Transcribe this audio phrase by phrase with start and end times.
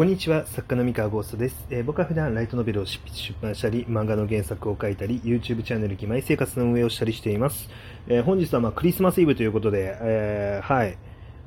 [0.00, 7.68] こんにちは、作家の三河ゴーストです、えー、僕は普段ライトノベルを執筆出版したり、漫画の原作を書いたり、YouTube チャンネル、義妹生活の運営をしたりしています。
[8.08, 10.96] えー、本日はまクリスマスイブということで、えー、はい、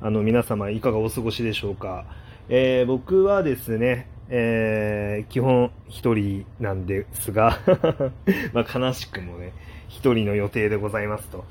[0.00, 2.04] あの皆様いかがお過ごしでしょうか。
[2.48, 7.58] え僕はですね、え基本一人なんですが
[8.54, 9.52] ま悲しくもね、
[9.88, 11.44] 一人の予定でございますと。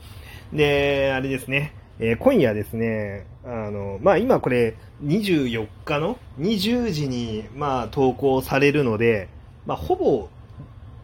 [0.54, 9.30] で、あれですね、えー、今夜ですね、あの、まあ、今これ24日の？20時に、まあ、投稿されるので、
[9.66, 10.30] まあ、ほぼ、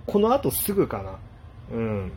[0.08, 1.20] この後すぐかな。
[1.72, 2.12] うん。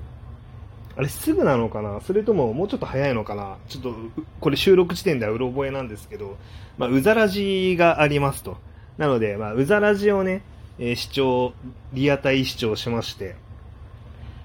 [0.96, 2.00] あれ、すぐなのかな？
[2.00, 3.56] それとも、もうちょっと早いのかな？
[3.68, 3.94] ちょっと、
[4.40, 6.36] これ収録時点ではうろ覚えなんですけど、
[6.78, 8.56] まあ、うざらじがありますと。
[8.98, 10.42] なので、まあ、うざらじをね、
[10.78, 11.52] えー、視聴、
[11.92, 13.36] リアタイ視聴しまして、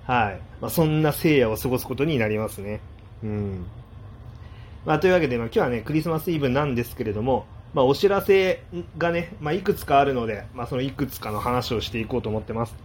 [0.05, 0.39] はい。
[0.61, 2.81] まあ、そんな聖夜を過ごすことになりますね。
[3.23, 3.65] うん。
[4.87, 8.63] まあ、というわけで、まあ、今日はね、クリスマスイブなんですけれども、まあ、お知らせ
[8.97, 12.75] がね、まあ、いくつかあるので、まあ、そのいくつかの話をしていこうと思ってます。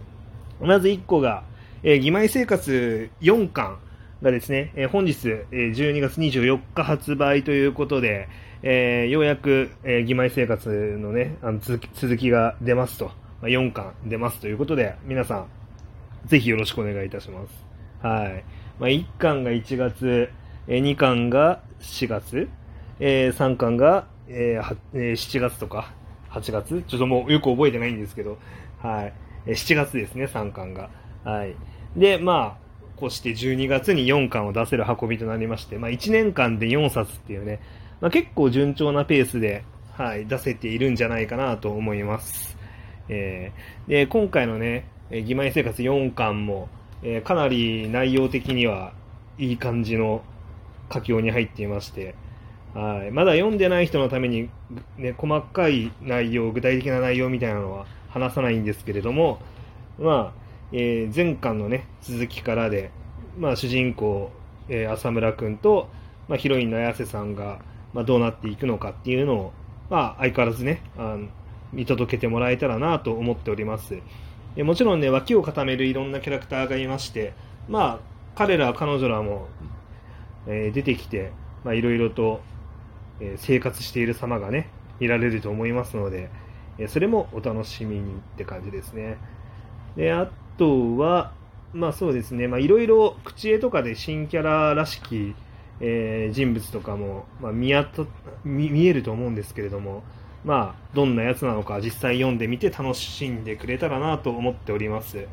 [0.59, 1.45] まず1個が、
[1.81, 3.79] えー、義妹生活4巻
[4.21, 8.27] がですね、えー、本日、えー、12月24日発売ということで、
[8.63, 15.47] えー、ようやく、えー、義妹生活のね、あの続きが出ますと、まあ、4巻出ますということで、皆さん、
[16.25, 18.05] ぜひよろしくお願いいたします。
[18.05, 18.43] はい。
[18.77, 20.29] まあ、1巻が1月、
[20.67, 22.49] え2巻が4月、
[22.99, 25.93] え、3巻が、えーえ、7月とか
[26.29, 26.83] 8月？
[26.87, 28.37] ちょっともうよく覚えてないんですけど、
[28.81, 29.13] はい。
[29.45, 30.89] 7月ですね、3巻が。
[31.23, 31.55] はい。
[31.95, 32.63] で、まあ、
[32.95, 37.59] こうして12月に4巻を出せる運びとなりまして、まあ1年間で4冊っていうね、
[38.01, 42.57] まあ結構順調なペースで、はい、出せているんじゃないかなと思います。
[43.09, 46.69] えー、で、今回のね、義妹生活4巻も、
[47.03, 48.93] えー、かなり内容的には
[49.37, 50.23] いい感じの
[50.89, 52.15] 佳境に入っていまして、
[52.73, 53.11] はい。
[53.11, 54.49] まだ読んでない人のために、
[54.97, 59.39] ね、細かい内容、具体的な内容みたいなのは話さないんですけれども、
[59.99, 62.91] まあ、えー、前巻のね、続きからで、
[63.37, 64.31] まあ、主人公、
[64.69, 65.89] えー、浅村くんと、
[66.27, 67.59] まあ、ヒロインの綾瀬さんが、
[67.93, 69.53] まあ、どうなっていくのかっていうのを、
[69.89, 71.27] まあ、相変わらずね、あの
[71.71, 73.99] 見届けてもらえたらなと思っております。
[74.57, 77.33] もちろんね、脇を固めるいろんなキャラクターがいまして、
[77.67, 77.99] まあ、
[78.35, 79.47] 彼ら、彼女らも
[80.47, 81.31] えー、出てきて、
[81.63, 82.41] まあ、いろいろと、
[83.19, 86.29] えー、生活している様がね、見られると思いますので、
[86.77, 89.17] えー、それもお楽しみにって感じですね。
[89.95, 91.33] で、あとは、
[91.73, 95.35] まあそうですね、まあいろいろ口絵とかで新キャラらしき、
[95.79, 98.03] えー、人物とかも、まあ、見あた
[98.43, 100.03] 見見えると思うんですけれども、
[100.45, 105.27] まあ、どんなやつなのか実際読んでみて楽しんでくれたらなと思っております。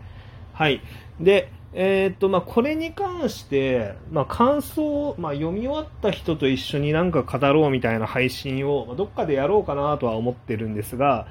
[0.53, 0.81] はい。
[1.21, 11.29] で、え、っと、まあ、これに関して、まあ、感想を、まあ、読み終わった人と一緒になんか語ろうみたいな配信を、まあ、どっかでやろうかなとは思ってるんですが、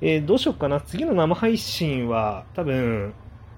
[0.00, 0.80] えー、どうしようかな？
[0.80, 3.14] 次の生配信は、多分、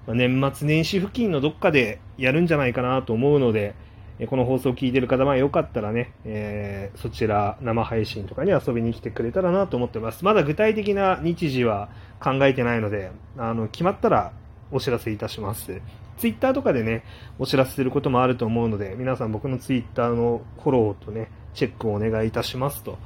[0.07, 3.75] まあ、年末年始付近のどっかでやるんじゃないかなと思うので、
[4.19, 10.25] えこの放送を聞いてる方、まあ、よかったらね、えー、そちら生配信とかに遊びに来てくれたらなと思ってます。
[10.25, 11.89] まだ具体的な日時は
[12.19, 14.33] 考えてないので、あの、決まったら
[14.71, 15.79] お知らせいたします。
[16.23, 17.03] ツイッターとかでね、
[17.37, 22.97] お知らせすることもあると思うので、皆さん僕のツイッターのフォローとね、チェックをお願いいたしますと。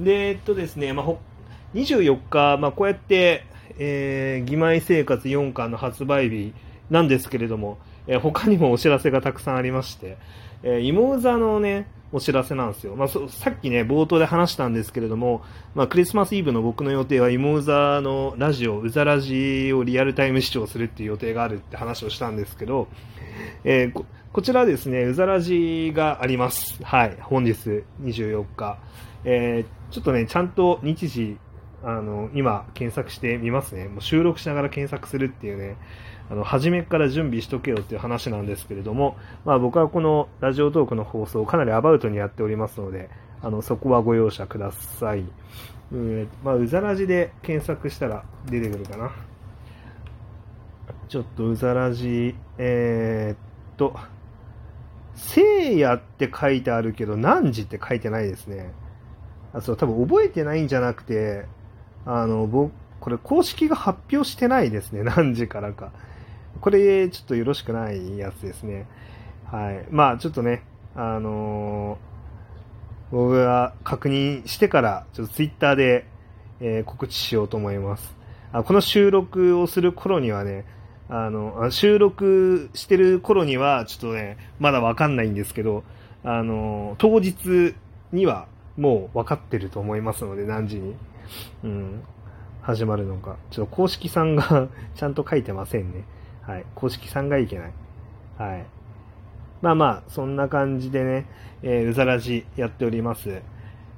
[0.00, 1.06] で、えっとですね、まあ、
[1.74, 3.44] 24日、まあ、こうやって、
[3.78, 6.54] えー、義妹生活4巻の発売日
[6.88, 10.16] なんですけれども、えー、他にもお知らせがたくさんありまして、
[10.62, 12.94] えー、妹座のね、お知らせなんですよ。
[12.94, 15.42] まあ、さっきね、冒頭で話したんですけれども、
[15.74, 22.88] まあ、クリスマスイブの僕の予定は、妹座のラジオ、うざラジをリアルタイム視聴するっていう予定があるって話をしたんですけど、
[23.64, 26.82] えー、ここちらですね、うざラジがあります。
[26.82, 28.78] はい、本日24日。
[29.24, 31.38] えー、ちょっとね、ちゃんと日時、
[31.84, 33.88] あの、今、検索してみますね。
[33.88, 35.76] もう収録しながら検索するっていうね、
[36.30, 43.10] あの、初めから準備しとけよっていう話なんですけれども、まあ僕はこのラジオトークの放送をかなりアバウトにやっておりますので、
[43.42, 45.24] あの、そこはご容赦ください。
[45.92, 49.12] うん、まあ、うざらじで検索したら出てくるかな。
[51.08, 53.94] ちょっとうざらじ、えー、っと、
[55.14, 58.72] 聖夜って書いてあるけど、何時って書いてないですね。
[59.52, 61.44] あ、そう、多分覚えてないんじゃなくて、
[62.06, 65.02] あの、僕、これ公式が発表してないですね。
[65.02, 65.92] 何時からか。
[66.60, 68.86] これ、ちょっとよろしくないやつですね。
[69.50, 69.86] はい。
[69.90, 70.64] まあ、ちょっとね、
[70.94, 76.06] あのー、僕が確認してから、ちょっとツイッターで、
[76.60, 78.14] えー、告知しようと思います。
[78.52, 80.64] あこの収録をする頃にはね、
[81.08, 85.84] あの、収録してる頃には、ちょっとね、まだわかんないんですけど、
[86.24, 87.74] あの、当日
[88.12, 88.46] には
[88.76, 90.94] もう分かってると思いますので、何時に。
[91.64, 92.02] うん。
[92.62, 93.36] 始まるのか。
[93.50, 96.04] ちょっと公式さんが ちゃんと書いてませんね。
[96.42, 96.64] はい。
[96.74, 97.72] 公式さんがいけない。
[98.38, 98.66] はい。
[99.60, 101.26] まあまあ、そんな感じでね、
[101.62, 103.40] えー、うざらじやっております。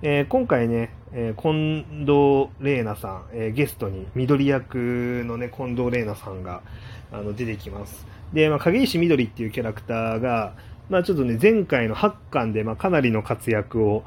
[0.02, 6.62] えー、今回ね、えー、近藤玲奈さん、えー、ゲストに緑役のね、近藤玲奈さんが
[7.10, 8.06] あの出てきます。
[8.34, 10.54] で、まあ、影石緑っていうキャラクターが、
[10.90, 14.04] まあちょっとね、前回の8巻で、まあかなりの活躍を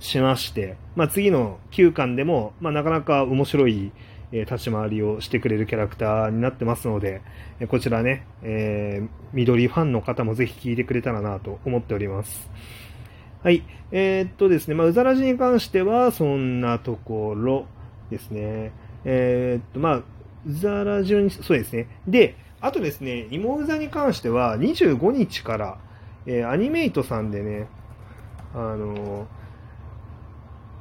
[0.00, 3.92] しまして、まあ次の9巻でも、まあなかなか面白い、
[4.32, 7.22] え、立ち回りをしてくれるキャラクターになってますので、
[7.60, 12.48] えこちらね、えー、緑ファンの方もぜひ聞いてくれたらなと思っております。
[13.42, 13.62] はい。
[13.92, 17.66] えー、っとですね、まあ、うざらじに関しては、そんなところ
[18.10, 18.72] ですね。
[19.04, 20.04] えー、っと、まあ、う
[20.46, 21.88] ざらじに、そうですね。
[22.08, 25.78] で、あとですね、芋うざに関しては、25日から、
[26.26, 27.68] えー、アニメイトさんでね、
[28.56, 29.26] あの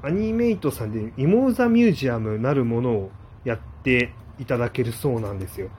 [0.02, 3.12] アニメイトさんで芋うざミュージアムなるものを
[3.46, 5.70] やっていただけるそうなんですよ。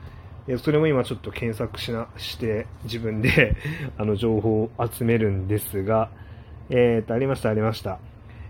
[0.59, 3.57] それも今ちょっと検索しなして自分で
[3.99, 6.09] あの情報を集めるんですが、
[6.71, 7.99] えっ、と、ありました、ありました。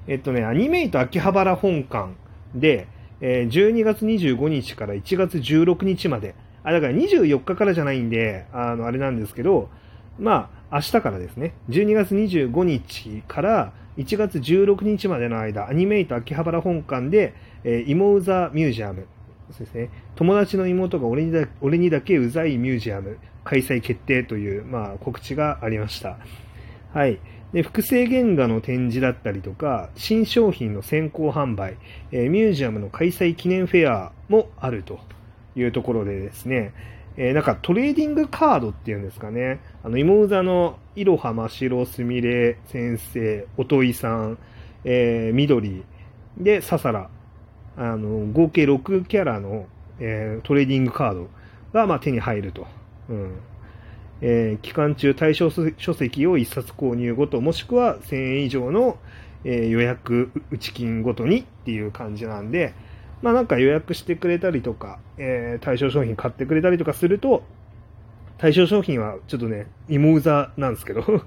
[0.06, 2.10] えっとね、アニメイト秋葉原本館
[2.54, 2.86] で、
[3.20, 9.70] えー、12月25日から1月16日まで、あ、だから24日からじゃないんで、あの、あれなんですけど、
[10.18, 17.32] まあ、明日からですね、12月25日から1月16日までの間、アニメイト秋葉原本館で、
[17.64, 19.06] えー、イモウザミュージアム、
[19.52, 26.18] そうですね、友達の妹が俺にだ俺にだけうざいミュージアム開催決定という、まあ、告知がありました。
[26.92, 27.20] はい。
[27.54, 31.78] で複製原画の展示だったりとか、新商品の先行販売、
[32.12, 35.00] えー、ミュージアムの開催記念フェアもあると
[35.54, 36.74] いうところでですね、
[37.16, 44.38] えー、なんかトレーディングカードっていうんですかね、あの、妹座のいろはましろすみれ先生、おといさん、
[44.84, 45.84] えー、緑、
[46.36, 47.08] で、ささら、
[47.76, 49.66] あの、合計6キャラの、
[49.98, 51.28] えー、トレーディングカード
[51.72, 52.66] が、まあ、手に入ると。
[53.08, 53.38] うん。
[54.22, 58.98] えー、期間中対象書籍を1冊購入ごと、もしくは1000円以上の、
[59.44, 62.74] えー、予約内金ごとにっていう感じなんで、
[63.22, 67.42] まあなんか予約してくれたりとか、えー、対象商品買ってくれたりとかすると、
[68.38, 71.02] 対象商品はちょっとね、芋うざなんですけど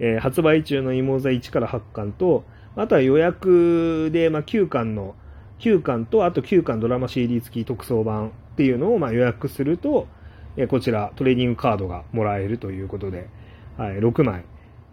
[0.00, 2.44] えー、発売中の芋うざ1から8巻と、
[2.76, 5.14] あとは予約で、まあ、9巻の、
[5.60, 10.08] 9巻と、あと9巻ドラマ CD 付き特装版っていうのをまあ予約すると、
[10.56, 13.28] えこちらトレーディングカードがもらえるということで、
[13.76, 14.42] はい、6枚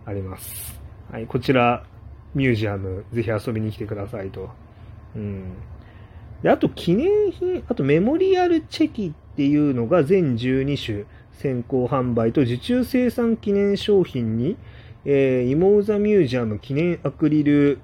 [0.06, 0.80] あります。
[1.12, 1.84] はい、こちら、
[2.36, 4.50] ミュージアム、ぜひ遊びに来てくださいと。
[5.16, 5.54] うん。
[6.44, 14.58] で、あと記念品、あとメモリアルチェキっていうのが全12種先行販売と受注生産記念商品に、
[15.06, 17.80] えー、イモウザミュージアム記念アクリル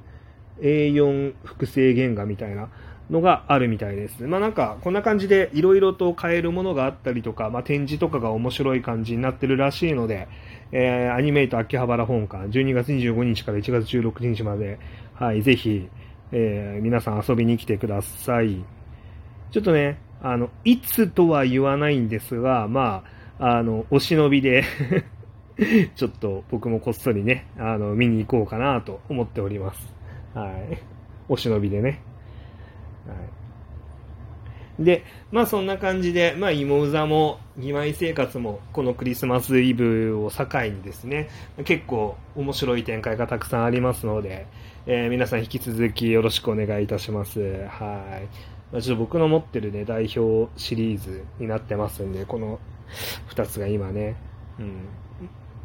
[0.62, 2.70] A4 複製原画みたいな
[3.10, 4.24] のがあるみたいです。
[4.24, 10.28] まあなんか、こんな感じでいろいろと買えるものがあったりとか、まあ展示とかが面白い感じになってるらしいので、
[10.72, 14.80] えー、アニメイト秋葉原本館、12月25日から1月16日まで、
[15.14, 15.88] はい、ぜひ、
[16.36, 18.66] えー、皆さん遊びに来てください。
[19.52, 23.04] ちょっとね、あの、いつとは言わないんですが、ま
[23.38, 24.64] あ、あの、お忍びで
[25.96, 29.94] ちょっと僕もこっそりね、あの、見に行こうかなと思っております。
[30.34, 30.78] はい。
[31.30, 32.02] お忍びでね。
[33.06, 33.18] はい、
[34.84, 41.30] で、まあそんな感じで、まあ芋座も、義妹生活も、このクリスマスイブを境にですね、
[41.66, 44.48] 結構面白い展開がたくさんありますので、
[44.86, 47.40] えー、皆さん引き続きよろしくお願いいたします。
[47.68, 48.54] はい。
[48.74, 52.60] まあ、ちょっと僕の持ってるね、代表シリーズになってますんで、この
[53.30, 54.16] 2つが今ね、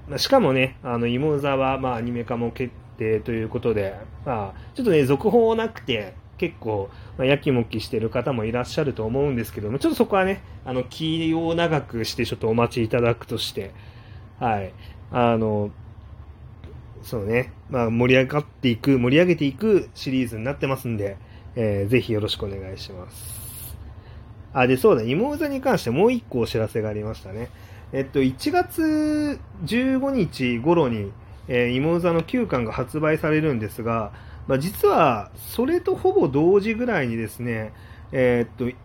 [0.09, 0.19] うん。
[0.19, 3.95] しかもね、あの、芋座は、まあ、アニメ化も決定ということで、
[4.25, 13.75] まあ、ちょっとね、続報なくて、結構、まあ、やきもきしてる方もいらっしゃると思うんですけども、ちょっとそこはね、あの、気を長くしてちょっとお待ちいただくとして、
[14.39, 14.73] はい。
[15.11, 15.71] あの、
[17.03, 21.17] そうね、まあ、盛り上がっていく、盛り上げていくシリーズになってますんで、
[21.57, 23.77] えー、ぜひよろしくお願いします。
[24.53, 27.51] あ、で、そうだ、妹座に関してもう一個お知らせがありましたね。
[27.93, 31.11] えっと、1月15日頃に、
[31.49, 34.13] えー、妹座の9巻が発売されるんですが、
[34.49, 37.73] まあ、実はそれとほぼ同時ぐらいにですね、
[38.11, 38.77] えー、っと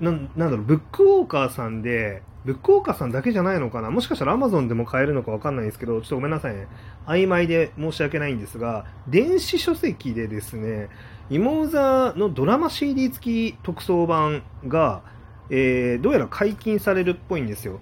[0.00, 3.90] な、なんだろう、ブックウォーカーさんで、ブックウォーカーさんだけじゃないのかな？
[3.90, 6.66] もしかしたら Amazon でも買えるのかわかんないんですけど、ちょっとごめんなさいね。
[7.06, 10.88] 曖昧で申し訳ないんですが、電子書籍でですね、
[11.30, 15.02] 妹座のドラマ CD 付き特装版が、
[15.50, 17.80] えー、どうやら解禁されるっぽいんですよ。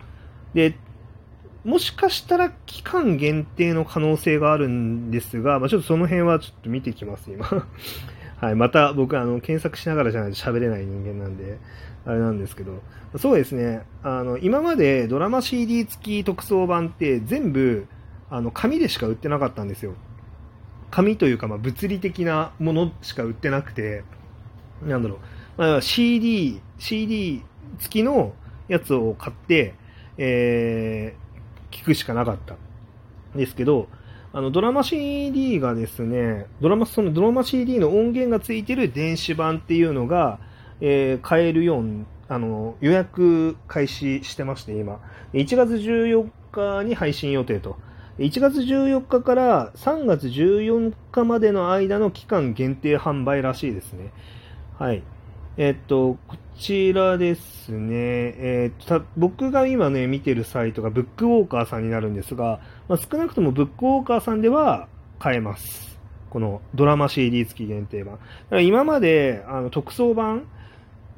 [0.54, 0.78] で、
[1.66, 7.44] もしかしたら期間限定の可能性があるんですが、まあ、ちょっとその辺はちょっと見ていきます、今。
[8.40, 11.58] はい、また僕、あの、検索しながらじゃないと喋れない人間なんで、
[12.04, 12.82] あれなんですけど、
[13.18, 17.88] そうですね、あの、今までドラマ CD 付き特装版って全部、
[18.30, 19.94] あの、紙でしか売ってなかったんですよ。
[20.92, 24.04] 紙というか、まあ、物理的なものしか売ってなくて、
[24.84, 25.18] なんだろう、
[25.60, 27.42] まあ、CD、CD
[27.78, 28.34] 付きの
[28.68, 29.74] やつを買って、
[30.16, 31.25] えー、
[31.70, 32.58] 聞くしかなかったん
[33.38, 33.88] ですけど、
[34.32, 40.38] あの、ドラマ CD がですね、ドラマ、そのドラマ CD の音源がついてる電子版っていうのが、
[40.80, 45.00] えー、買えるように、あの、予約開始してまして、今。
[45.32, 47.78] 1月14日に配信予定と。
[48.18, 54.12] 1月14日から3月14日までの間の期間限定販売らしいですね。
[54.78, 55.02] はい。
[55.56, 56.18] えっと、
[56.58, 65.98] ちらですね、えっと、僕が今ね、見てるサイトがブックウォーカーさんになるんですが、まあ、少なくともブックウォーカーさんでは買えます。
[66.30, 68.14] このドラマ CD 付き限定版。
[68.14, 70.46] だから今まで、あの、特装版、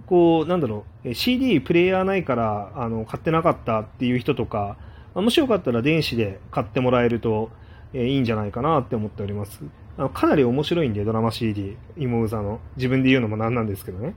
[0.07, 4.77] こう、なんだろう、CD プレイヤーないから、あの、買ってなかったっていう人とか、
[5.15, 7.51] もしよかったら電子で買ってもらえると、
[7.95, 9.63] えいいんじゃないかなって思っております。
[9.97, 12.61] あのかなり面白いんで、ドラマ CD、芋うざの。
[12.77, 14.15] 自分で言うのもなんなんですけどね。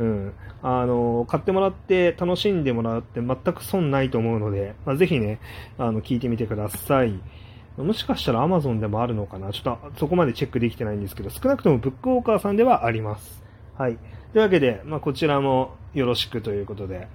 [0.00, 0.32] うん。
[0.62, 5.38] あの、買ってもらって楽しんでもらって全く損ないと思うので、まあ、ぜひね、
[5.78, 7.20] あの、聞いてみてください。
[7.76, 9.52] もしかしたら Amazon でもあるのかな？
[9.52, 13.42] ちょっとそこまでチェックできてないんですけど、少なくともブックウォーカーさんではあります。
[13.78, 13.96] はい。
[14.32, 17.08] というわけで、まあ、こちらもよろしくということで、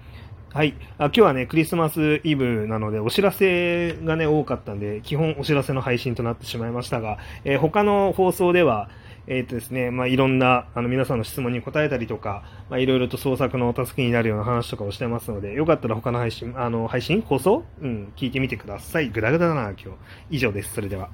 [0.53, 0.73] はい。
[0.97, 8.89] あ今日はね、クリスマスイブなので、お知らせがね、多かったんで、基本お知らせの配信となってしまいましたが、えー、他の放送では、
[9.27, 17.63] えっ、ー、とですね、まあ、いろんな、あの、皆さんの質問に答えたりとか、まあ、いろいろと創作のお助けになるような話とかをしてますので、よかったら他の配信、あの、配信放送？
[17.81, 19.09] うん、聞いてみてください。
[19.09, 19.89] ぐだぐだだな、今日。
[20.29, 20.73] 以上です。
[20.73, 21.09] それでは。